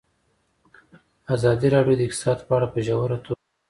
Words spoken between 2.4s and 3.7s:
په اړه په ژوره توګه بحثونه کړي.